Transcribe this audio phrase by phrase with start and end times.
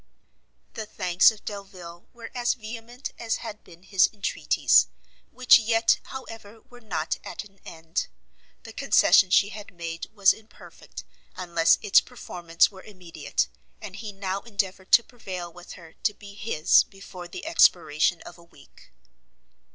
[0.73, 4.87] The thanks of Delvile were as vehement as had been his entreaties,
[5.29, 8.07] which yet, however, were not at an end;
[8.63, 11.03] the concession she had made was imperfect,
[11.35, 13.47] unless its performance were immediate,
[13.79, 18.39] and he now endeavoured to prevail with her to be his before the expiration of
[18.39, 18.91] a week.